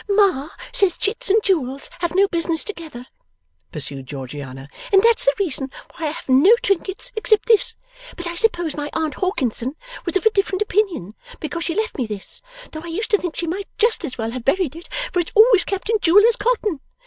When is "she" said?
11.65-11.75, 13.35-13.45